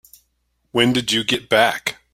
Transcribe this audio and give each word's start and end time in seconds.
When 0.71 0.93
did 0.93 1.11
you 1.11 1.23
get 1.23 1.47
back? 1.47 2.01